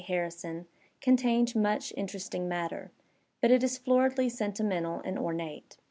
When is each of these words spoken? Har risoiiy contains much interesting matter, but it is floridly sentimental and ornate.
Har 0.07 0.15
risoiiy 0.17 0.65
contains 0.99 1.53
much 1.55 1.93
interesting 1.95 2.47
matter, 2.49 2.91
but 3.39 3.51
it 3.51 3.61
is 3.63 3.77
floridly 3.77 4.29
sentimental 4.29 4.99
and 5.05 5.19
ornate. 5.19 5.77